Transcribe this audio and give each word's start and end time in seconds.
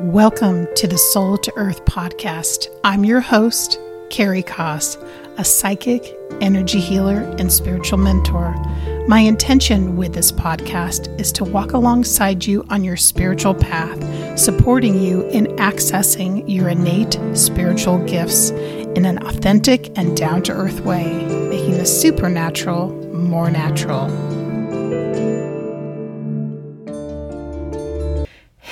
Welcome 0.00 0.66
to 0.76 0.86
the 0.86 0.98
Soul 0.98 1.38
to 1.38 1.52
Earth 1.56 1.84
podcast. 1.84 2.68
I'm 2.84 3.04
your 3.04 3.20
host, 3.20 3.78
Carey 4.10 4.42
Koss, 4.42 4.96
a 5.38 5.44
psychic, 5.44 6.16
energy 6.40 6.80
healer, 6.80 7.22
and 7.38 7.52
spiritual 7.52 7.98
mentor. 7.98 8.54
My 9.08 9.20
intention 9.20 9.96
with 9.96 10.14
this 10.14 10.32
podcast 10.32 11.18
is 11.20 11.32
to 11.32 11.44
walk 11.44 11.72
alongside 11.72 12.44
you 12.44 12.64
on 12.70 12.84
your 12.84 12.96
spiritual 12.96 13.54
path, 13.54 14.38
supporting 14.38 15.00
you 15.00 15.26
in 15.28 15.46
accessing 15.56 16.44
your 16.46 16.68
innate 16.68 17.18
spiritual 17.34 18.04
gifts 18.06 18.50
in 18.50 19.06
an 19.06 19.24
authentic 19.26 19.96
and 19.96 20.16
down 20.16 20.42
to 20.42 20.52
earth 20.52 20.80
way, 20.80 21.24
making 21.48 21.78
the 21.78 21.86
supernatural 21.86 22.90
more 23.12 23.50
natural. 23.50 24.06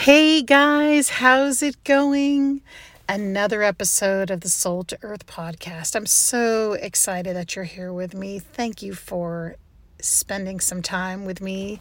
Hey 0.05 0.43
guys, 0.43 1.09
how's 1.09 1.63
it 1.63 1.83
going? 1.83 2.61
Another 3.09 3.63
episode 3.63 4.31
of 4.31 4.43
the 4.43 4.51
Soul 4.51 4.85
to 4.85 4.99
Earth 5.01 5.25
podcast. 5.27 5.97
I'm 5.97 6.05
so 6.05 6.75
excited 6.75 7.35
that 7.35 7.57
you're 7.57 7.65
here 7.65 7.91
with 7.91 8.13
me. 8.13 8.39
Thank 8.39 8.83
you 8.83 8.93
for 8.93 9.57
spending 10.03 10.61
some 10.61 10.83
time 10.83 11.25
with 11.25 11.41
me. 11.41 11.81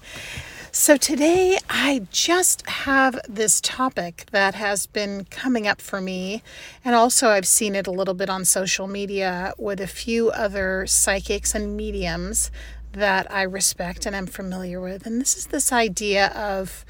So, 0.71 0.95
today 0.95 1.59
I 1.69 2.07
just 2.11 2.65
have 2.69 3.19
this 3.27 3.59
topic 3.59 4.27
that 4.31 4.55
has 4.55 4.87
been 4.87 5.25
coming 5.25 5.67
up 5.67 5.81
for 5.81 5.99
me, 5.99 6.43
and 6.85 6.95
also 6.95 7.27
I've 7.27 7.45
seen 7.45 7.75
it 7.75 7.87
a 7.87 7.91
little 7.91 8.13
bit 8.13 8.29
on 8.29 8.45
social 8.45 8.87
media 8.87 9.53
with 9.57 9.81
a 9.81 9.85
few 9.85 10.29
other 10.29 10.87
psychics 10.87 11.53
and 11.53 11.75
mediums 11.75 12.51
that 12.93 13.29
I 13.29 13.41
respect 13.41 14.05
and 14.05 14.15
am 14.15 14.27
familiar 14.27 14.79
with. 14.79 15.05
And 15.05 15.19
this 15.19 15.35
is 15.35 15.47
this 15.47 15.73
idea 15.73 16.27
of 16.27 16.85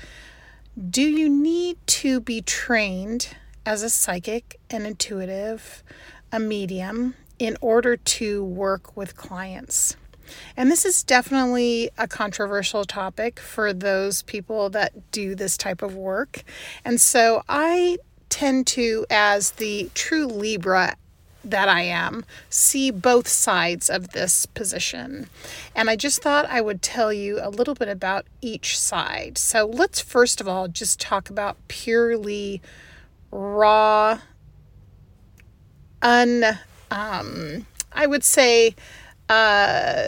do 0.89 1.03
you 1.03 1.29
need 1.29 1.77
to 1.85 2.19
be 2.19 2.41
trained 2.41 3.35
as 3.65 3.83
a 3.83 3.89
psychic, 3.89 4.59
an 4.71 4.85
intuitive, 4.85 5.83
a 6.31 6.39
medium 6.39 7.13
in 7.37 7.57
order 7.61 7.95
to 7.95 8.43
work 8.43 8.97
with 8.97 9.15
clients? 9.15 9.95
And 10.57 10.71
this 10.71 10.83
is 10.83 11.03
definitely 11.03 11.91
a 11.97 12.07
controversial 12.07 12.85
topic 12.85 13.39
for 13.39 13.71
those 13.71 14.23
people 14.23 14.69
that 14.71 15.11
do 15.11 15.35
this 15.35 15.57
type 15.57 15.81
of 15.81 15.95
work. 15.95 16.43
And 16.83 16.99
so 16.99 17.43
I 17.47 17.97
tend 18.29 18.65
to, 18.67 19.05
as 19.11 19.51
the 19.51 19.91
true 19.93 20.25
Libra 20.25 20.95
that 21.43 21.67
I 21.67 21.81
am 21.81 22.25
see 22.49 22.91
both 22.91 23.27
sides 23.27 23.89
of 23.89 24.11
this 24.11 24.45
position. 24.45 25.27
And 25.75 25.89
I 25.89 25.95
just 25.95 26.21
thought 26.21 26.45
I 26.45 26.61
would 26.61 26.81
tell 26.81 27.11
you 27.11 27.39
a 27.41 27.49
little 27.49 27.75
bit 27.75 27.89
about 27.89 28.25
each 28.41 28.79
side. 28.79 29.37
So 29.37 29.65
let's 29.65 29.99
first 29.99 30.39
of 30.39 30.47
all 30.47 30.67
just 30.67 30.99
talk 30.99 31.29
about 31.29 31.57
purely 31.67 32.61
raw, 33.31 34.19
un, 36.01 36.59
um, 36.91 37.65
I 37.91 38.07
would 38.07 38.23
say, 38.23 38.75
uh, 39.29 40.07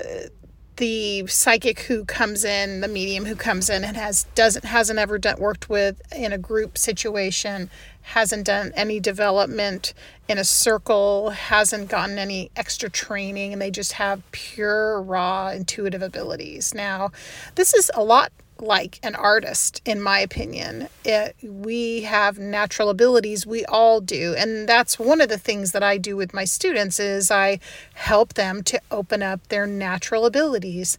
the 0.77 1.25
psychic 1.27 1.81
who 1.81 2.05
comes 2.05 2.43
in, 2.43 2.81
the 2.81 2.87
medium 2.87 3.25
who 3.25 3.35
comes 3.35 3.69
in 3.69 3.83
and 3.83 3.95
has 3.95 4.25
doesn't 4.35 4.65
hasn't 4.65 4.99
ever 4.99 5.17
done, 5.17 5.39
worked 5.39 5.69
with 5.69 6.01
in 6.13 6.33
a 6.33 6.37
group 6.37 6.77
situation, 6.77 7.69
hasn't 8.01 8.45
done 8.45 8.71
any 8.75 8.99
development 8.99 9.93
in 10.27 10.37
a 10.37 10.43
circle, 10.43 11.31
hasn't 11.31 11.89
gotten 11.89 12.17
any 12.17 12.51
extra 12.55 12.89
training, 12.89 13.53
and 13.53 13.61
they 13.61 13.71
just 13.71 13.93
have 13.93 14.21
pure 14.31 15.01
raw 15.01 15.49
intuitive 15.49 16.01
abilities. 16.01 16.73
Now, 16.73 17.11
this 17.55 17.73
is 17.73 17.89
a 17.93 18.03
lot 18.03 18.31
like 18.59 18.99
an 19.03 19.15
artist, 19.15 19.81
in 19.85 20.01
my 20.01 20.19
opinion. 20.19 20.87
It, 21.03 21.35
we 21.43 22.01
have 22.01 22.39
natural 22.39 22.89
abilities, 22.89 23.45
we 23.45 23.65
all 23.65 24.01
do. 24.01 24.35
And 24.37 24.67
that's 24.67 24.97
one 24.97 25.21
of 25.21 25.29
the 25.29 25.37
things 25.37 25.71
that 25.73 25.83
I 25.83 25.97
do 25.97 26.15
with 26.15 26.33
my 26.33 26.45
students 26.45 26.99
is 26.99 27.31
I 27.31 27.59
help 27.93 28.33
them 28.33 28.63
to 28.63 28.81
open 28.91 29.21
up 29.21 29.47
their 29.47 29.67
natural 29.67 30.25
abilities. 30.25 30.97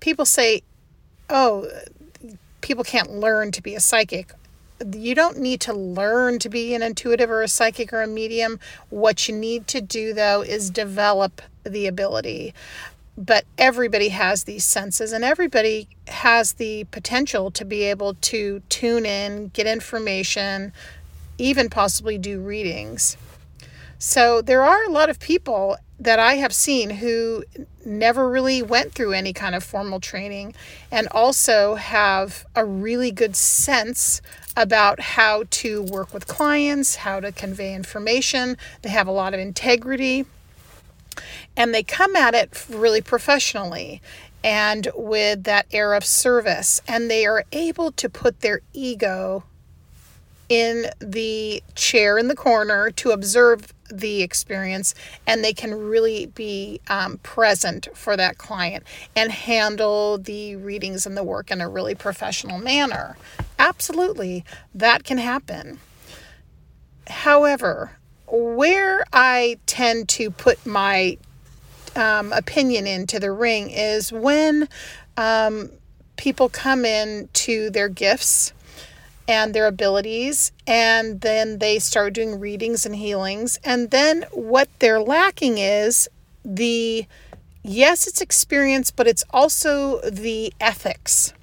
People 0.00 0.24
say, 0.24 0.62
oh, 1.28 1.68
people 2.60 2.84
can't 2.84 3.10
learn 3.10 3.52
to 3.52 3.62
be 3.62 3.74
a 3.74 3.80
psychic. 3.80 4.32
You 4.94 5.14
don't 5.14 5.38
need 5.38 5.60
to 5.62 5.72
learn 5.72 6.38
to 6.38 6.48
be 6.48 6.74
an 6.74 6.82
intuitive 6.82 7.30
or 7.30 7.42
a 7.42 7.48
psychic 7.48 7.92
or 7.92 8.02
a 8.02 8.06
medium. 8.06 8.60
What 8.90 9.28
you 9.28 9.34
need 9.34 9.66
to 9.68 9.80
do, 9.80 10.14
though, 10.14 10.42
is 10.42 10.70
develop 10.70 11.42
the 11.64 11.86
ability 11.86 12.54
but 13.18 13.44
everybody 13.58 14.10
has 14.10 14.44
these 14.44 14.64
senses 14.64 15.12
and 15.12 15.24
everybody 15.24 15.88
has 16.06 16.52
the 16.52 16.84
potential 16.84 17.50
to 17.50 17.64
be 17.64 17.82
able 17.82 18.14
to 18.14 18.62
tune 18.68 19.04
in, 19.04 19.48
get 19.48 19.66
information, 19.66 20.72
even 21.36 21.68
possibly 21.68 22.16
do 22.16 22.40
readings. 22.40 23.16
So 23.98 24.40
there 24.40 24.62
are 24.62 24.84
a 24.84 24.90
lot 24.90 25.10
of 25.10 25.18
people 25.18 25.76
that 25.98 26.20
I 26.20 26.34
have 26.34 26.52
seen 26.52 26.90
who 26.90 27.42
never 27.84 28.30
really 28.30 28.62
went 28.62 28.92
through 28.92 29.14
any 29.14 29.32
kind 29.32 29.56
of 29.56 29.64
formal 29.64 29.98
training 29.98 30.54
and 30.92 31.08
also 31.08 31.74
have 31.74 32.46
a 32.54 32.64
really 32.64 33.10
good 33.10 33.34
sense 33.34 34.22
about 34.56 35.00
how 35.00 35.42
to 35.50 35.82
work 35.82 36.14
with 36.14 36.28
clients, 36.28 36.96
how 36.96 37.18
to 37.18 37.32
convey 37.32 37.74
information. 37.74 38.56
They 38.82 38.90
have 38.90 39.08
a 39.08 39.12
lot 39.12 39.34
of 39.34 39.40
integrity 39.40 40.24
and 41.58 41.74
they 41.74 41.82
come 41.82 42.14
at 42.14 42.34
it 42.34 42.64
really 42.70 43.02
professionally 43.02 44.00
and 44.44 44.88
with 44.94 45.42
that 45.42 45.66
air 45.72 45.92
of 45.92 46.04
service. 46.04 46.80
And 46.86 47.10
they 47.10 47.26
are 47.26 47.44
able 47.50 47.90
to 47.92 48.08
put 48.08 48.40
their 48.40 48.60
ego 48.72 49.42
in 50.48 50.86
the 51.00 51.62
chair 51.74 52.16
in 52.16 52.28
the 52.28 52.36
corner 52.36 52.90
to 52.92 53.10
observe 53.10 53.74
the 53.90 54.22
experience. 54.22 54.94
And 55.26 55.42
they 55.42 55.52
can 55.52 55.74
really 55.74 56.26
be 56.26 56.80
um, 56.88 57.18
present 57.18 57.88
for 57.92 58.16
that 58.16 58.38
client 58.38 58.84
and 59.16 59.32
handle 59.32 60.16
the 60.16 60.54
readings 60.54 61.06
and 61.06 61.16
the 61.16 61.24
work 61.24 61.50
in 61.50 61.60
a 61.60 61.68
really 61.68 61.96
professional 61.96 62.58
manner. 62.58 63.16
Absolutely. 63.58 64.44
That 64.74 65.02
can 65.02 65.18
happen. 65.18 65.80
However 67.08 67.98
where 68.30 69.06
i 69.10 69.56
tend 69.64 70.06
to 70.06 70.30
put 70.30 70.66
my 70.66 71.16
um, 71.98 72.32
opinion 72.32 72.86
into 72.86 73.18
the 73.18 73.32
ring 73.32 73.70
is 73.70 74.12
when 74.12 74.68
um, 75.16 75.70
people 76.16 76.48
come 76.48 76.84
in 76.84 77.28
to 77.32 77.70
their 77.70 77.88
gifts 77.88 78.52
and 79.26 79.54
their 79.54 79.66
abilities, 79.66 80.52
and 80.66 81.20
then 81.20 81.58
they 81.58 81.78
start 81.78 82.14
doing 82.14 82.40
readings 82.40 82.86
and 82.86 82.96
healings. 82.96 83.58
And 83.62 83.90
then 83.90 84.24
what 84.32 84.68
they're 84.78 85.00
lacking 85.02 85.58
is 85.58 86.08
the 86.44 87.04
yes, 87.62 88.06
it's 88.06 88.22
experience, 88.22 88.90
but 88.90 89.06
it's 89.06 89.24
also 89.30 90.00
the 90.00 90.54
ethics 90.60 91.34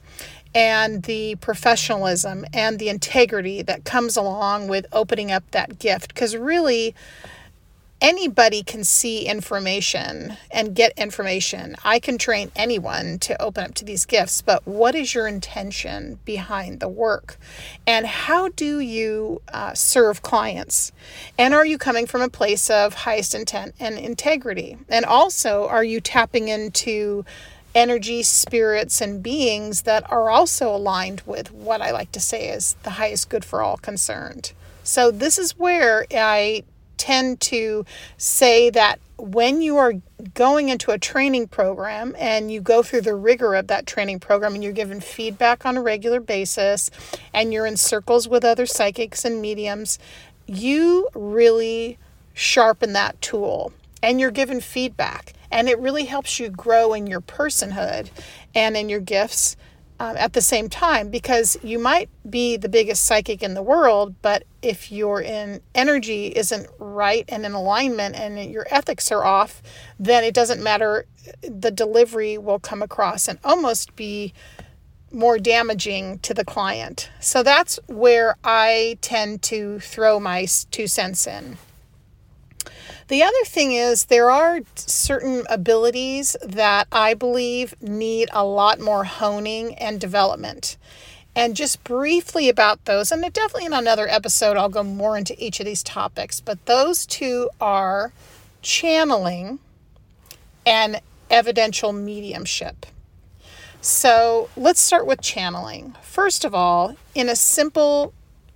and 0.56 1.04
the 1.04 1.36
professionalism 1.36 2.46
and 2.54 2.80
the 2.80 2.90
integrity 2.90 3.62
that 3.62 3.84
comes 3.84 4.18
along 4.18 4.68
with 4.68 4.88
opening 4.92 5.32
up 5.32 5.44
that 5.52 5.78
gift. 5.78 6.14
Because 6.14 6.36
really, 6.36 6.96
anybody 8.02 8.62
can 8.62 8.84
see 8.84 9.26
information 9.26 10.38
and 10.52 10.76
get 10.76 10.94
information. 10.98 11.76
I 11.84 12.00
can 12.00 12.18
train 12.18 12.52
anyone 12.56 13.20
to 13.20 13.42
open 13.42 13.64
up 13.64 13.74
to 13.76 13.86
these 13.86 14.06
gifts, 14.06 14.42
but 14.42 14.66
what 14.68 14.96
is 14.96 15.14
your 15.14 15.28
intention 15.28 16.20
behind 16.26 16.80
the 16.80 16.90
work? 16.90 17.38
And 17.88 18.06
how 18.06 18.50
do 18.50 18.80
you 18.80 19.42
uh, 19.54 19.74
serve 19.74 20.22
clients? 20.22 20.92
And 21.38 21.54
are 21.54 21.66
you 21.66 21.78
coming 21.78 22.06
from 22.06 22.22
a 22.22 22.30
place 22.30 22.70
of 22.70 22.94
highest 22.94 23.34
intent 23.34 23.76
and 23.80 23.98
integrity? 23.98 24.78
And 24.90 25.06
also, 25.06 25.68
are 25.68 25.84
you 25.84 26.02
tapping 26.02 26.50
into 26.50 27.26
energy, 27.74 28.24
spirits, 28.24 29.02
and 29.02 29.22
beings 29.22 29.82
that 29.84 30.10
are 30.12 30.30
also 30.30 30.74
aligned 30.74 31.22
with 31.26 31.52
what 31.52 31.82
I 31.82 31.92
like 31.92 32.12
to 32.14 32.20
say 32.20 32.50
is 32.50 32.76
the 32.84 32.92
highest 32.92 33.30
good 33.30 33.46
for 33.46 33.62
all 33.62 33.78
concerned? 33.78 34.54
So, 34.84 35.10
this 35.10 35.40
is 35.40 35.58
where 35.58 36.06
I 36.12 36.64
tend 36.98 37.40
to 37.42 37.86
say 38.18 38.70
that 38.70 39.00
when 39.18 39.62
you 39.62 39.78
are 39.78 39.94
going 40.34 40.70
into 40.70 40.92
a 40.92 40.98
training 40.98 41.48
program 41.48 42.16
and 42.18 42.52
you 42.52 42.60
go 42.60 42.84
through 42.84 43.02
the 43.02 43.16
rigor 43.16 43.56
of 43.56 43.68
that 43.68 43.86
training 43.88 44.20
program 44.20 44.54
and 44.54 44.64
you're 44.64 44.74
given 44.74 45.00
feedback 45.00 45.66
on 45.66 45.78
a 45.78 45.82
regular 45.82 46.20
basis 46.20 46.92
and 47.34 47.54
you're 47.54 47.66
in 47.66 47.78
circles 47.78 48.28
with 48.28 48.44
other 48.44 48.66
psychics 48.66 49.24
and 49.24 49.42
mediums, 49.42 49.98
you 50.46 51.08
really 51.14 51.98
sharpen 52.34 52.94
that 52.94 53.20
tool 53.22 53.72
and 54.04 54.20
you're 54.20 54.32
given 54.32 54.60
feedback. 54.60 55.34
And 55.50 55.70
it 55.70 55.80
really 55.80 56.06
helps 56.06 56.40
you 56.40 56.50
grow 56.50 56.94
in 56.94 57.08
your 57.08 57.22
personhood 57.22 58.10
and 58.54 58.76
in 58.76 58.90
your 58.90 59.00
gifts 59.00 59.56
um, 60.00 60.18
at 60.18 60.34
the 60.34 60.42
same 60.42 60.70
time 60.70 61.10
because 61.10 61.58
you 61.64 61.80
might 61.80 62.10
be 62.30 62.58
the 62.58 62.70
biggest 62.70 63.06
psychic 63.06 63.42
in 63.42 63.54
the 63.54 63.62
world, 63.62 64.16
but 64.22 64.44
if 64.62 64.92
your 64.92 65.22
in 65.22 65.62
energy 65.74 66.28
isn't 66.28 66.68
right 66.80 67.26
and 67.30 67.46
in 67.46 67.54
alignment 67.54 68.16
and 68.16 68.52
your 68.52 68.68
ethics 68.72 69.12
are 69.12 69.24
off, 69.24 69.62
then 70.00 70.24
it 70.24 70.34
doesn't 70.34 70.62
matter. 70.62 71.06
The 71.42 71.72
delivery 71.72 72.38
will 72.38 72.60
come 72.60 72.82
across 72.82 73.28
and 73.28 73.40
almost 73.44 73.96
be 73.96 74.34
more 75.12 75.40
damaging 75.40 76.20
to 76.20 76.34
the 76.34 76.44
client. 76.44 77.10
So 77.22 77.42
that's 77.42 77.80
where 77.88 78.36
I 78.44 78.98
tend 79.02 79.42
to 79.44 79.80
throw 79.80 80.20
my 80.20 80.46
two 80.72 80.88
cents 80.88 81.26
in. 81.26 81.58
The 83.08 83.22
other 83.22 83.44
thing 83.46 83.74
is, 83.74 84.06
there 84.06 84.32
are 84.32 84.62
certain 84.76 85.44
abilities 85.48 86.36
that 86.44 86.88
I 86.92 87.14
believe 87.14 87.76
need 87.80 88.30
a 88.34 88.44
lot 88.44 88.80
more 88.80 89.04
honing 89.04 89.76
and 89.76 90.00
development. 90.00 90.78
And 91.36 91.56
just 91.56 91.84
briefly 91.84 92.50
about 92.50 92.86
those, 92.86 93.12
and 93.12 93.22
definitely 93.22 93.66
in 93.66 93.74
another 93.74 94.08
episode, 94.08 94.58
I'll 94.58 94.70
go 94.70 94.84
more 94.84 95.18
into 95.18 95.36
each 95.38 95.60
of 95.60 95.66
these 95.66 95.84
topics, 95.84 96.40
but 96.40 96.66
those 96.66 97.06
two 97.06 97.50
are 97.62 98.12
channeling 98.62 99.60
and 100.66 101.00
evidential 101.30 101.94
mediumship. 101.94 102.88
So 103.82 104.50
let's 104.58 104.80
start 104.80 105.06
with 105.06 105.22
channeling. 105.22 105.96
First 106.02 106.44
of 106.44 106.56
all, 106.56 106.96
in 107.14 107.30
a 107.30 107.36
simple 107.36 108.14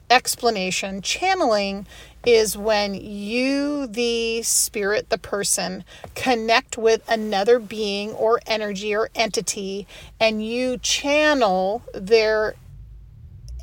explanation, 0.09 1.01
channeling 1.03 1.85
is 2.25 2.57
when 2.57 2.93
you, 2.93 3.87
the 3.87 4.41
spirit, 4.43 5.09
the 5.09 5.17
person, 5.17 5.83
connect 6.15 6.77
with 6.77 7.01
another 7.09 7.59
being 7.59 8.11
or 8.11 8.39
energy 8.45 8.95
or 8.95 9.09
entity 9.15 9.87
and 10.19 10.45
you 10.45 10.77
channel 10.77 11.81
their 11.93 12.55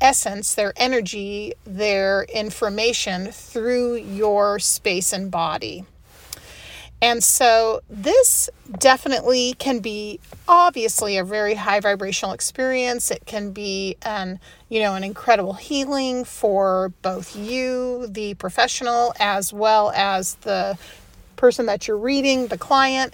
essence, 0.01 0.55
their 0.55 0.73
energy, 0.75 1.53
their 1.65 2.23
information 2.23 3.31
through 3.31 3.95
your 3.95 4.59
space 4.59 5.13
and 5.13 5.31
body. 5.31 5.85
And 7.01 7.23
so 7.23 7.81
this 7.89 8.49
definitely 8.79 9.53
can 9.59 9.79
be 9.79 10.19
obviously 10.47 11.17
a 11.17 11.23
very 11.23 11.53
high 11.53 11.79
vibrational 11.79 12.33
experience. 12.33 13.11
It 13.11 13.25
can 13.25 13.51
be 13.51 13.97
an, 14.01 14.39
you 14.67 14.79
know, 14.79 14.95
an 14.95 15.03
incredible 15.03 15.53
healing 15.53 16.25
for 16.25 16.91
both 17.03 17.35
you, 17.35 18.07
the 18.07 18.33
professional, 18.35 19.13
as 19.19 19.53
well 19.53 19.91
as 19.95 20.35
the 20.35 20.77
person 21.35 21.67
that 21.67 21.87
you're 21.87 21.97
reading, 21.97 22.47
the 22.47 22.57
client. 22.57 23.13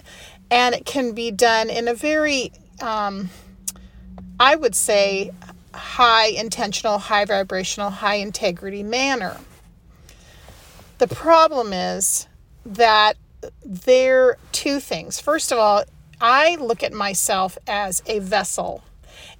And 0.50 0.74
it 0.74 0.86
can 0.86 1.12
be 1.12 1.30
done 1.30 1.68
in 1.68 1.86
a 1.86 1.94
very, 1.94 2.52
um, 2.80 3.28
I 4.40 4.56
would 4.56 4.74
say, 4.74 5.30
high 5.74 6.28
intentional, 6.28 6.98
high 6.98 7.26
vibrational, 7.26 7.90
high 7.90 8.16
integrity 8.16 8.82
manner. 8.82 9.36
The 10.98 11.08
problem 11.08 11.74
is 11.74 12.28
that 12.64 13.16
there 13.64 14.36
two 14.52 14.80
things. 14.80 15.20
First 15.20 15.52
of 15.52 15.58
all, 15.58 15.84
I 16.20 16.56
look 16.56 16.82
at 16.82 16.92
myself 16.92 17.58
as 17.66 18.02
a 18.06 18.18
vessel. 18.20 18.82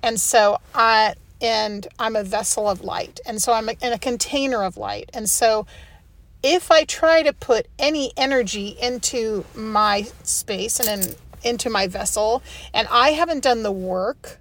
And 0.03 0.21
so 0.21 0.59
I 0.75 1.15
and 1.41 1.87
I'm 1.99 2.17
a 2.17 2.25
vessel 2.25 2.69
of 2.69 2.83
light. 2.83 3.21
And 3.27 3.41
so 3.41 3.53
I'm 3.53 3.69
in 3.69 3.93
a 3.93 3.99
container 3.99 4.63
of 4.63 4.77
light. 4.77 5.11
And 5.13 5.29
so 5.29 5.67
if 6.43 6.71
I 6.71 6.85
try 6.85 7.23
to 7.23 7.33
put 7.33 7.67
any 7.79 8.13
energy 8.17 8.77
into 8.81 9.45
my 9.55 10.03
space 10.23 10.81
and 10.81 11.03
in, 11.03 11.15
into 11.43 11.71
my 11.71 11.87
vessel, 11.87 12.43
and 12.73 12.89
I 12.91 13.11
haven't 13.11 13.43
done 13.43 13.63
the 13.63 13.73
work 13.73 14.39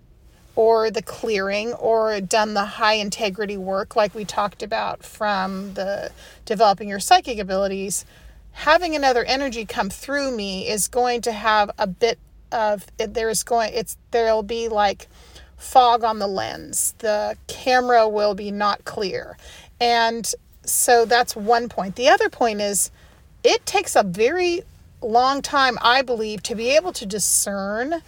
or 0.56 0.92
the 0.92 1.02
clearing 1.02 1.74
or 1.74 2.22
done 2.22 2.54
the 2.54 2.66
high 2.66 2.94
integrity 2.94 3.58
work 3.58 3.96
like 3.96 4.14
we 4.14 4.24
talked 4.24 4.62
about 4.62 5.04
from 5.04 5.74
the 5.74 6.12
developing 6.46 6.88
your 6.88 7.00
psychic 7.00 7.40
abilities, 7.40 8.06
having 8.54 8.96
another 8.96 9.24
energy 9.24 9.66
come 9.66 9.90
through 9.90 10.36
me 10.36 10.68
is 10.68 10.88
going 10.88 11.22
to 11.22 11.32
have 11.32 11.72
a 11.78 11.88
bit 11.88 12.20
of 12.52 12.86
there's 12.98 13.44
going 13.44 13.74
it's 13.74 13.98
there'll 14.12 14.44
be 14.44 14.70
like 14.70 15.08
fog 15.58 16.04
on 16.04 16.20
the 16.20 16.28
lens. 16.28 16.94
The 17.00 17.38
camera 17.48 18.08
will 18.08 18.36
be 18.36 18.52
not 18.52 18.86
clear. 18.86 19.38
And 19.80 20.32
so 20.66 21.06
that's 21.06 21.36
one 21.36 21.70
point. 21.70 21.96
The 21.96 22.10
other 22.10 22.30
point 22.30 22.62
is 22.62 22.92
it 23.44 23.66
takes 23.66 23.96
a 23.96 24.04
very 24.04 24.62
long 25.02 25.42
time 25.42 25.78
i 25.82 26.02
believe 26.02 26.42
to 26.42 26.56
be 26.56 26.70
able 26.70 26.94
to 26.94 27.06
discern 27.06 28.02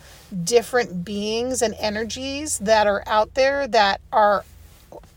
different 0.46 1.04
beings 1.04 1.62
and 1.62 1.76
energies 1.78 2.58
that 2.60 2.88
are 2.88 3.04
out 3.06 3.34
there 3.34 3.68
that 3.68 4.00
are 4.14 4.46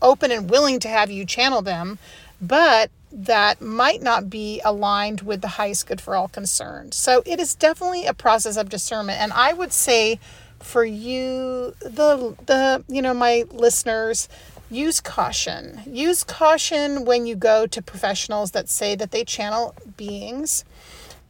open 0.01 0.31
and 0.31 0.49
willing 0.49 0.79
to 0.79 0.87
have 0.87 1.11
you 1.11 1.25
channel 1.25 1.61
them. 1.61 1.97
But 2.41 2.89
that 3.11 3.61
might 3.61 4.01
not 4.01 4.29
be 4.29 4.61
aligned 4.63 5.21
with 5.21 5.41
the 5.41 5.47
highest 5.47 5.87
good 5.87 5.99
for 5.99 6.15
all 6.15 6.27
concerned. 6.27 6.93
So 6.93 7.23
it 7.25 7.39
is 7.39 7.55
definitely 7.55 8.05
a 8.05 8.13
process 8.13 8.57
of 8.57 8.69
discernment. 8.69 9.19
And 9.19 9.33
I 9.33 9.53
would 9.53 9.73
say 9.73 10.19
for 10.59 10.83
you, 10.85 11.73
the 11.81 12.35
the 12.45 12.83
you 12.87 13.01
know, 13.01 13.13
my 13.13 13.45
listeners, 13.51 14.29
use 14.69 15.01
caution. 15.01 15.81
Use 15.85 16.23
caution 16.23 17.05
when 17.05 17.25
you 17.25 17.35
go 17.35 17.65
to 17.67 17.81
professionals 17.81 18.51
that 18.51 18.69
say 18.69 18.95
that 18.95 19.11
they 19.11 19.23
channel 19.23 19.73
beings 19.97 20.63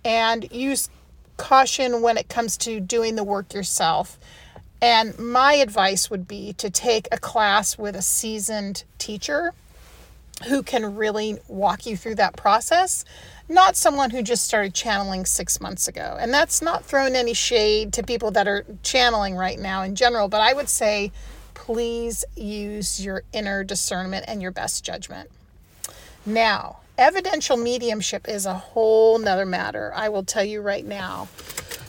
and 0.04 0.52
use 0.52 0.90
caution 1.38 2.02
when 2.02 2.18
it 2.18 2.28
comes 2.28 2.58
to 2.58 2.80
doing 2.80 3.16
the 3.16 3.24
work 3.24 3.54
yourself. 3.54 4.20
And 4.82 5.18
my 5.20 5.54
advice 5.54 6.10
would 6.10 6.28
be 6.28 6.54
to 6.54 6.70
take 6.70 7.08
a 7.12 7.18
class 7.18 7.78
with 7.78 7.96
a 7.96 8.02
seasoned 8.02 8.84
teacher 8.98 9.54
who 10.48 10.64
can 10.64 10.96
really 10.96 11.38
walk 11.48 11.86
you 11.86 11.98
through 11.98 12.16
that 12.16 12.36
process, 12.36 13.04
not 13.48 13.76
someone 13.76 14.10
who 14.10 14.22
just 14.22 14.46
started 14.46 14.74
channeling 14.74 15.26
six 15.26 15.60
months 15.60 15.88
ago. 15.88 16.18
And 16.20 16.34
that's 16.34 16.62
not 16.62 16.86
throwing 16.86 17.16
any 17.16 17.34
shade 17.34 17.94
to 17.94 18.04
people 18.04 18.32
that 18.32 18.48
are 18.48 18.66
channeling 18.84 19.36
right 19.36 19.60
now 19.60 19.84
in 19.84 19.96
general, 19.96 20.28
but 20.28 20.42
I 20.42 20.54
would 20.54 20.70
say 20.70 21.12
please 21.54 22.24
use 22.36 23.04
your 23.04 23.24
inner 23.34 23.64
discernment 23.64 24.26
and 24.28 24.42
your 24.42 24.52
best 24.52 24.84
judgment. 24.84 25.30
Now, 26.26 26.80
evidential 26.98 27.58
mediumship 27.58 28.28
is 28.28 28.46
a 28.46 28.54
whole 28.54 29.20
nother 29.20 29.46
matter. 29.46 29.92
I 29.94 30.10
will 30.10 30.24
tell 30.24 30.44
you 30.44 30.62
right 30.62 30.86
now. 30.86 31.28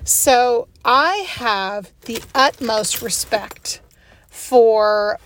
So 0.04 0.68
I 0.84 1.26
have 1.28 1.90
the 2.02 2.22
utmost 2.34 3.00
respect 3.00 3.80
for 4.28 5.18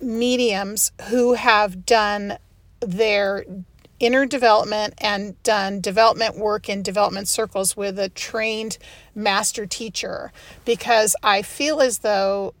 mediums 0.00 0.92
who 1.08 1.34
have 1.34 1.86
done 1.86 2.38
their 2.80 3.44
inner 4.00 4.26
development 4.26 4.94
and 4.98 5.40
done 5.42 5.80
development 5.80 6.38
work 6.38 6.68
in 6.68 6.82
development 6.82 7.26
circles 7.26 7.76
with 7.76 7.98
a 7.98 8.08
trained 8.08 8.78
master 9.14 9.66
teacher 9.66 10.32
because 10.64 11.16
I 11.22 11.42
feel 11.42 11.80
as 11.80 11.98
though 11.98 12.54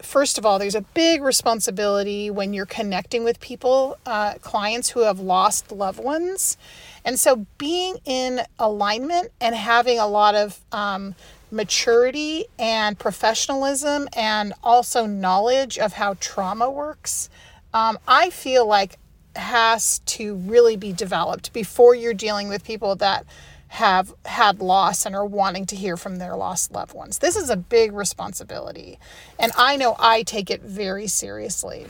first 0.00 0.38
of 0.38 0.46
all, 0.46 0.58
there's 0.58 0.74
a 0.74 0.80
big 0.80 1.22
responsibility 1.22 2.30
when 2.30 2.52
you're 2.52 2.66
connecting 2.66 3.24
with 3.24 3.40
people, 3.40 3.96
uh, 4.06 4.34
clients 4.34 4.90
who 4.90 5.00
have 5.00 5.20
lost 5.20 5.70
loved 5.72 6.02
ones. 6.02 6.56
And 7.04 7.18
so 7.18 7.46
being 7.58 7.98
in 8.04 8.42
alignment 8.58 9.30
and 9.40 9.54
having 9.54 9.98
a 9.98 10.06
lot 10.06 10.34
of 10.34 10.60
um, 10.72 11.14
maturity 11.50 12.46
and 12.58 12.98
professionalism 12.98 14.08
and 14.14 14.52
also 14.62 15.06
knowledge 15.06 15.78
of 15.78 15.94
how 15.94 16.14
trauma 16.20 16.70
works, 16.70 17.30
um, 17.74 17.98
I 18.06 18.30
feel 18.30 18.66
like 18.66 18.98
has 19.36 20.00
to 20.00 20.36
really 20.36 20.76
be 20.76 20.92
developed 20.92 21.52
before 21.52 21.94
you're 21.94 22.14
dealing 22.14 22.48
with 22.48 22.64
people 22.64 22.96
that 22.96 23.24
have 23.68 24.12
had 24.26 24.60
loss 24.60 25.06
and 25.06 25.14
are 25.14 25.24
wanting 25.24 25.64
to 25.64 25.76
hear 25.76 25.96
from 25.96 26.16
their 26.16 26.36
lost 26.36 26.72
loved 26.72 26.92
ones. 26.92 27.18
This 27.18 27.36
is 27.36 27.48
a 27.48 27.56
big 27.56 27.92
responsibility, 27.92 28.98
and 29.38 29.50
I 29.56 29.76
know 29.76 29.96
I 29.98 30.22
take 30.22 30.50
it 30.50 30.60
very 30.60 31.06
seriously. 31.06 31.86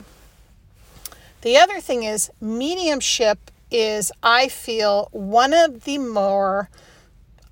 The 1.41 1.57
other 1.57 1.81
thing 1.81 2.03
is, 2.03 2.31
mediumship 2.39 3.51
is, 3.69 4.13
I 4.21 4.47
feel, 4.47 5.09
one 5.11 5.51
of 5.53 5.83
the 5.83 5.97
more 5.97 6.69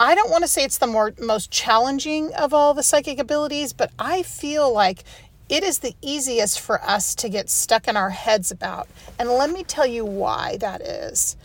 I 0.01 0.15
don't 0.15 0.31
want 0.31 0.43
to 0.43 0.47
say 0.47 0.63
it's 0.63 0.79
the 0.79 0.87
more 0.87 1.13
most 1.19 1.51
challenging 1.51 2.33
of 2.33 2.55
all 2.55 2.73
the 2.73 2.81
psychic 2.81 3.19
abilities, 3.19 3.71
but 3.71 3.91
I 3.99 4.23
feel 4.23 4.73
like 4.73 5.03
it 5.51 5.63
is 5.63 5.79
the 5.79 5.93
easiest 6.01 6.61
for 6.61 6.81
us 6.81 7.13
to 7.13 7.27
get 7.27 7.49
stuck 7.49 7.89
in 7.89 7.97
our 7.97 8.09
heads 8.09 8.51
about. 8.51 8.87
And 9.19 9.29
let 9.29 9.51
me 9.51 9.63
tell 9.63 9.85
you 9.85 10.05
why 10.05 10.55
that 10.61 10.81
is. 10.81 11.35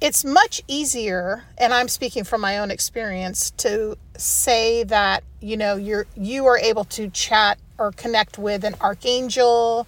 It's 0.00 0.24
much 0.24 0.62
easier, 0.66 1.44
and 1.58 1.74
I'm 1.74 1.88
speaking 1.88 2.24
from 2.24 2.40
my 2.40 2.56
own 2.56 2.70
experience, 2.70 3.50
to 3.58 3.98
say 4.16 4.84
that, 4.84 5.22
you 5.42 5.58
know, 5.58 5.76
you're 5.76 6.06
you 6.16 6.46
are 6.46 6.56
able 6.56 6.84
to 6.84 7.10
chat 7.10 7.58
or 7.76 7.92
connect 7.92 8.38
with 8.38 8.64
an 8.64 8.74
archangel 8.80 9.86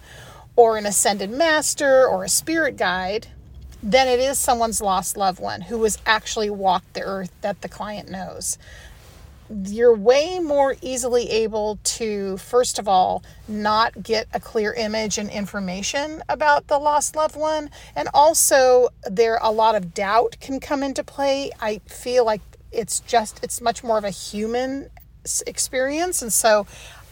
or 0.55 0.77
an 0.77 0.85
ascended 0.85 1.31
master 1.31 2.07
or 2.07 2.23
a 2.23 2.29
spirit 2.29 2.77
guide 2.77 3.25
than 3.81 4.07
it 4.07 4.19
is 4.19 4.37
someone's 4.37 4.79
lost 4.79 5.17
loved 5.17 5.39
one 5.39 5.61
who 5.61 5.81
has 5.83 5.97
actually 6.05 6.51
walked 6.51 6.93
the 6.93 7.01
earth 7.01 7.31
that 7.41 7.61
the 7.61 7.67
client 7.67 8.09
knows 8.09 8.59
you're 9.49 9.95
way 9.95 10.39
more 10.39 10.75
easily 10.81 11.29
able 11.29 11.79
to, 11.83 12.37
first 12.37 12.79
of 12.79 12.87
all, 12.87 13.23
not 13.47 14.03
get 14.03 14.27
a 14.33 14.39
clear 14.39 14.73
image 14.73 15.17
and 15.17 15.29
information 15.29 16.23
about 16.29 16.67
the 16.67 16.79
lost 16.79 17.15
loved 17.15 17.35
one. 17.35 17.69
And 17.95 18.09
also, 18.13 18.89
there 19.03 19.39
a 19.41 19.51
lot 19.51 19.75
of 19.75 19.93
doubt 19.93 20.37
can 20.39 20.59
come 20.59 20.83
into 20.83 21.03
play. 21.03 21.51
I 21.59 21.79
feel 21.87 22.25
like 22.25 22.41
it's 22.71 22.99
just, 23.01 23.43
it's 23.43 23.61
much 23.61 23.83
more 23.83 23.97
of 23.97 24.03
a 24.03 24.09
human 24.09 24.89
experience. 25.45 26.21
And 26.21 26.33
so 26.33 26.65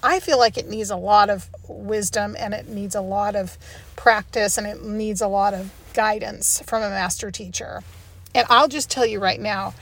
I 0.04 0.20
feel 0.20 0.40
like 0.40 0.58
it 0.58 0.68
needs 0.68 0.90
a 0.90 0.96
lot 0.96 1.30
of 1.30 1.50
wisdom 1.68 2.36
and 2.38 2.54
it 2.54 2.68
needs 2.68 2.96
a 2.96 3.02
lot 3.02 3.36
of 3.36 3.58
practice 3.96 4.58
and 4.58 4.66
it 4.66 4.84
needs 4.84 5.22
a 5.22 5.28
lot 5.28 5.54
of 5.54 5.72
guidance 5.94 6.62
from 6.66 6.82
a 6.82 6.90
master 6.90 7.30
teacher. 7.30 7.84
And 8.34 8.48
I'll 8.50 8.68
just 8.68 8.90
tell 8.90 9.06
you 9.06 9.20
right 9.20 9.40
now, 9.40 9.74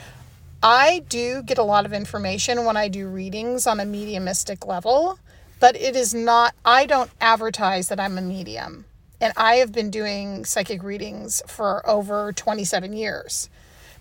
I 0.62 1.04
do 1.08 1.42
get 1.42 1.58
a 1.58 1.64
lot 1.64 1.86
of 1.86 1.94
information 1.94 2.66
when 2.66 2.76
I 2.76 2.90
do 2.90 3.08
readings 3.08 3.66
on 3.66 3.80
a 3.80 3.86
mediumistic 3.86 4.68
level, 4.68 5.18
but 5.62 5.78
it 5.78 5.96
is 5.96 6.14
not, 6.14 6.54
I 6.66 6.86
don't 6.86 7.12
advertise 7.22 7.88
that 7.88 8.00
I'm 8.00 8.18
a 8.18 8.22
medium. 8.22 8.84
And 9.22 9.32
I 9.38 9.56
have 9.56 9.72
been 9.72 9.90
doing 9.90 10.44
psychic 10.44 10.84
readings 10.84 11.42
for 11.48 11.88
over 11.90 12.34
27 12.34 12.92
years 12.92 13.50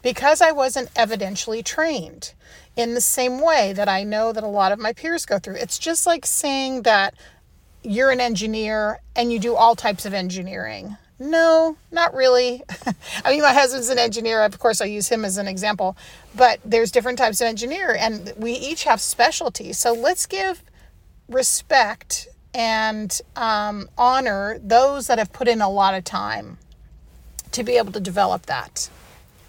because 0.02 0.40
I 0.40 0.50
wasn't 0.50 0.92
evidentially 0.94 1.64
trained 1.64 2.34
in 2.76 2.94
the 2.94 3.00
same 3.00 3.40
way 3.40 3.72
that 3.72 3.88
I 3.88 4.02
know 4.02 4.32
that 4.32 4.44
a 4.44 4.48
lot 4.48 4.72
of 4.72 4.78
my 4.80 4.92
peers 4.92 5.26
go 5.26 5.38
through. 5.38 5.56
It's 5.56 5.78
just 5.78 6.06
like 6.06 6.26
saying 6.26 6.82
that 6.82 7.14
you're 7.84 8.10
an 8.10 8.20
engineer 8.20 9.00
and 9.14 9.32
you 9.32 9.38
do 9.38 9.54
all 9.54 9.76
types 9.76 10.06
of 10.06 10.14
engineering. 10.14 10.96
No, 11.18 11.76
not 11.90 12.14
really. 12.14 12.62
I 13.24 13.30
mean, 13.30 13.42
my 13.42 13.52
husband's 13.52 13.88
an 13.88 13.98
engineer. 13.98 14.42
Of 14.44 14.58
course, 14.58 14.80
I 14.80 14.84
use 14.84 15.08
him 15.08 15.24
as 15.24 15.36
an 15.36 15.48
example, 15.48 15.96
but 16.36 16.60
there's 16.64 16.92
different 16.92 17.18
types 17.18 17.40
of 17.40 17.46
engineer, 17.46 17.96
and 17.98 18.32
we 18.36 18.52
each 18.52 18.84
have 18.84 19.00
specialties. 19.00 19.78
So 19.78 19.92
let's 19.92 20.26
give 20.26 20.62
respect 21.28 22.28
and 22.54 23.20
um, 23.36 23.88
honor 23.98 24.58
those 24.62 25.08
that 25.08 25.18
have 25.18 25.32
put 25.32 25.48
in 25.48 25.60
a 25.60 25.68
lot 25.68 25.94
of 25.94 26.04
time 26.04 26.58
to 27.52 27.64
be 27.64 27.76
able 27.76 27.92
to 27.92 28.00
develop 28.00 28.46
that 28.46 28.88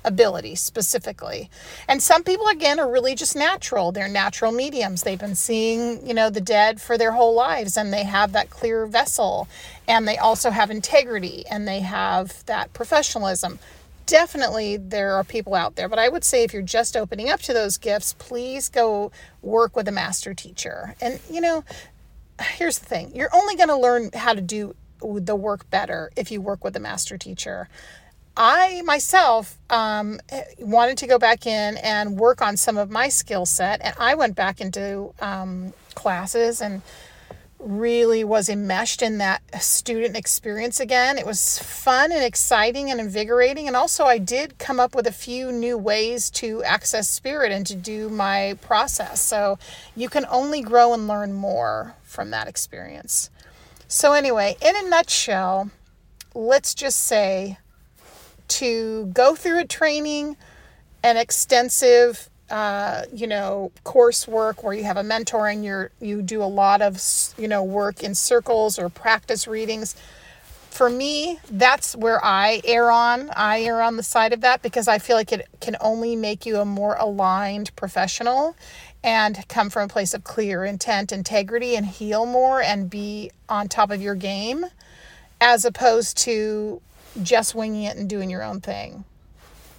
ability 0.03 0.55
specifically. 0.55 1.49
And 1.87 2.01
some 2.01 2.23
people 2.23 2.47
again 2.47 2.79
are 2.79 2.89
really 2.89 3.15
just 3.15 3.35
natural. 3.35 3.91
They're 3.91 4.07
natural 4.07 4.51
mediums. 4.51 5.03
They've 5.03 5.19
been 5.19 5.35
seeing, 5.35 6.05
you 6.05 6.13
know, 6.13 6.29
the 6.29 6.41
dead 6.41 6.81
for 6.81 6.97
their 6.97 7.11
whole 7.11 7.33
lives 7.33 7.77
and 7.77 7.91
they 7.91 8.03
have 8.03 8.31
that 8.31 8.49
clear 8.49 8.85
vessel 8.85 9.47
and 9.87 10.07
they 10.07 10.17
also 10.17 10.51
have 10.51 10.71
integrity 10.71 11.45
and 11.49 11.67
they 11.67 11.81
have 11.81 12.45
that 12.45 12.73
professionalism. 12.73 13.59
Definitely 14.05 14.77
there 14.77 15.13
are 15.15 15.23
people 15.23 15.53
out 15.53 15.75
there, 15.75 15.89
but 15.89 15.99
I 15.99 16.09
would 16.09 16.23
say 16.23 16.43
if 16.43 16.53
you're 16.53 16.61
just 16.61 16.97
opening 16.97 17.29
up 17.29 17.41
to 17.41 17.53
those 17.53 17.77
gifts, 17.77 18.13
please 18.13 18.69
go 18.69 19.11
work 19.41 19.75
with 19.75 19.87
a 19.87 19.91
master 19.91 20.33
teacher. 20.33 20.95
And 21.01 21.19
you 21.29 21.41
know, 21.41 21.63
here's 22.41 22.79
the 22.79 22.85
thing. 22.85 23.11
You're 23.13 23.33
only 23.33 23.55
going 23.55 23.69
to 23.69 23.77
learn 23.77 24.11
how 24.13 24.33
to 24.33 24.41
do 24.41 24.75
the 25.01 25.35
work 25.35 25.69
better 25.69 26.11
if 26.15 26.31
you 26.31 26.41
work 26.41 26.63
with 26.63 26.75
a 26.75 26.79
master 26.79 27.17
teacher. 27.17 27.69
I 28.37 28.81
myself 28.83 29.57
um, 29.69 30.19
wanted 30.59 30.97
to 30.99 31.07
go 31.07 31.19
back 31.19 31.45
in 31.45 31.77
and 31.77 32.17
work 32.17 32.41
on 32.41 32.57
some 32.57 32.77
of 32.77 32.89
my 32.89 33.09
skill 33.09 33.45
set, 33.45 33.81
and 33.83 33.93
I 33.99 34.15
went 34.15 34.35
back 34.35 34.61
into 34.61 35.13
um, 35.21 35.73
classes 35.95 36.61
and 36.61 36.81
really 37.59 38.23
was 38.23 38.47
enmeshed 38.47 39.01
in 39.01 39.17
that 39.17 39.41
student 39.61 40.15
experience 40.15 40.79
again. 40.79 41.17
It 41.17 41.25
was 41.25 41.59
fun 41.59 42.11
and 42.11 42.23
exciting 42.23 42.89
and 42.89 42.99
invigorating, 42.99 43.67
and 43.67 43.75
also 43.75 44.05
I 44.05 44.17
did 44.17 44.57
come 44.57 44.79
up 44.79 44.95
with 44.95 45.05
a 45.05 45.11
few 45.11 45.51
new 45.51 45.77
ways 45.77 46.29
to 46.31 46.63
access 46.63 47.09
spirit 47.09 47.51
and 47.51 47.67
to 47.67 47.75
do 47.75 48.09
my 48.09 48.57
process. 48.61 49.21
So 49.21 49.59
you 49.95 50.07
can 50.07 50.25
only 50.29 50.61
grow 50.61 50.93
and 50.93 51.07
learn 51.07 51.33
more 51.33 51.95
from 52.03 52.31
that 52.31 52.47
experience. 52.47 53.29
So, 53.91 54.13
anyway, 54.13 54.55
in 54.61 54.75
a 54.75 54.87
nutshell, 54.87 55.71
let's 56.35 56.75
just 56.75 56.99
say 56.99 57.57
to 58.49 59.05
go 59.07 59.35
through 59.35 59.59
a 59.59 59.65
training, 59.65 60.37
an 61.03 61.17
extensive, 61.17 62.29
uh, 62.49 63.03
you 63.13 63.27
know, 63.27 63.71
coursework 63.85 64.63
where 64.63 64.73
you 64.73 64.83
have 64.83 64.97
a 64.97 65.03
mentor 65.03 65.47
and 65.47 65.63
you're 65.63 65.91
you 65.99 66.21
do 66.21 66.43
a 66.43 66.45
lot 66.45 66.81
of 66.81 67.01
you 67.37 67.47
know 67.47 67.63
work 67.63 68.03
in 68.03 68.15
circles 68.15 68.77
or 68.77 68.89
practice 68.89 69.47
readings. 69.47 69.95
For 70.69 70.89
me, 70.89 71.39
that's 71.49 71.95
where 71.95 72.23
I 72.23 72.61
err 72.63 72.91
on. 72.91 73.31
I 73.31 73.63
err 73.63 73.81
on 73.81 73.97
the 73.97 74.03
side 74.03 74.33
of 74.33 74.41
that 74.41 74.61
because 74.61 74.87
I 74.87 74.99
feel 74.99 75.15
like 75.15 75.31
it 75.31 75.47
can 75.61 75.75
only 75.81 76.15
make 76.15 76.45
you 76.45 76.57
a 76.57 76.65
more 76.65 76.95
aligned 76.99 77.75
professional 77.75 78.55
and 79.03 79.45
come 79.47 79.69
from 79.69 79.83
a 79.83 79.87
place 79.87 80.13
of 80.13 80.23
clear 80.23 80.65
intent, 80.65 81.11
integrity, 81.11 81.75
and 81.75 81.85
heal 81.85 82.25
more 82.25 82.61
and 82.61 82.89
be 82.89 83.31
on 83.47 83.67
top 83.67 83.91
of 83.91 84.01
your 84.01 84.15
game 84.15 84.65
as 85.41 85.65
opposed 85.65 86.17
to 86.17 86.81
just 87.21 87.55
winging 87.55 87.83
it 87.83 87.97
and 87.97 88.09
doing 88.09 88.29
your 88.29 88.43
own 88.43 88.61
thing. 88.61 89.05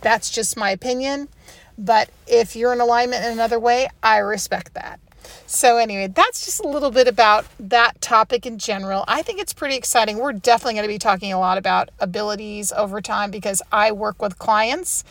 That's 0.00 0.30
just 0.30 0.56
my 0.56 0.70
opinion. 0.70 1.28
But 1.76 2.10
if 2.26 2.56
you're 2.56 2.72
in 2.72 2.80
alignment 2.80 3.25
in 3.25 3.32
another 3.32 3.58
way, 3.58 3.88
I 4.02 4.18
respect 4.18 4.75
that. 4.75 5.00
So, 5.46 5.78
anyway, 5.78 6.08
that's 6.08 6.44
just 6.44 6.60
a 6.60 6.68
little 6.68 6.90
bit 6.90 7.08
about 7.08 7.44
that 7.58 8.00
topic 8.00 8.46
in 8.46 8.58
general. 8.58 9.04
I 9.06 9.22
think 9.22 9.40
it's 9.40 9.52
pretty 9.52 9.76
exciting. 9.76 10.18
We're 10.18 10.32
definitely 10.32 10.75
going 10.75 10.84
to 10.84 10.88
be 10.88 10.99
talking 10.99 11.32
a 11.32 11.38
lot 11.38 11.58
about 11.58 11.90
abilities 11.99 12.72
over 12.72 13.00
time 13.00 13.30
because 13.30 13.60
I 13.72 13.92
work 13.92 14.22
with 14.22 14.38
clients 14.38 15.04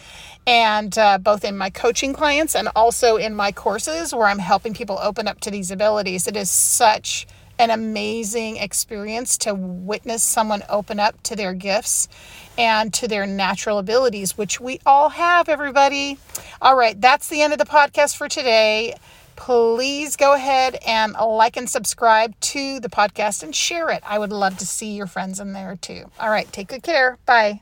and 0.48 0.98
uh, 0.98 1.18
both 1.18 1.44
in 1.44 1.58
my 1.58 1.70
coaching 1.70 2.14
clients 2.14 2.56
and 2.56 2.70
also 2.76 3.18
in 3.18 3.36
my 3.36 3.52
courses 3.52 4.14
where 4.14 4.28
I'm 4.28 4.40
helping 4.40 4.74
people 4.74 4.98
open 5.02 5.28
up 5.28 5.40
to 5.42 5.52
these 5.52 5.72
abilities. 5.72 6.28
It 6.28 6.38
is 6.38 6.50
such 6.50 7.28
an 7.60 7.70
amazing 7.70 8.58
experience 8.58 9.38
to 9.40 9.54
witness 9.54 10.24
someone 10.24 10.64
open 10.70 11.00
up 11.00 11.22
to 11.24 11.36
their 11.36 11.54
gifts 11.54 12.08
and 12.58 12.94
to 12.94 13.08
their 13.08 13.28
natural 13.28 13.78
abilities, 13.78 14.38
which 14.38 14.60
we 14.60 14.80
all 14.86 15.10
have, 15.10 15.50
everybody. 15.50 16.18
All 16.62 16.76
right, 16.76 17.00
that's 17.00 17.28
the 17.28 17.42
end 17.42 17.54
of 17.54 17.60
the 17.60 17.66
podcast 17.66 18.18
for 18.18 18.30
today. 18.30 18.96
Please 19.36 20.16
go 20.16 20.34
ahead 20.34 20.78
and 20.86 21.14
like 21.14 21.56
and 21.58 21.70
subscribe 21.70 22.38
to 22.40 22.80
the 22.80 22.90
podcast 22.90 23.44
and 23.44 23.56
share 23.56 23.90
it. 23.90 24.04
I 24.06 24.20
would 24.20 24.32
love 24.32 24.58
to 24.58 24.66
see 24.66 24.96
your 24.96 25.08
friends 25.08 25.40
in 25.40 25.54
there 25.54 25.78
too. 25.80 26.10
All 26.20 26.30
right, 26.30 26.52
take 26.52 26.70
good 26.70 26.84
care. 26.84 27.18
Bye. 27.26 27.62